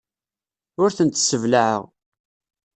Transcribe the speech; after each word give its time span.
Ur 0.81 0.89
tent-sseblaɛeɣ. 0.97 1.81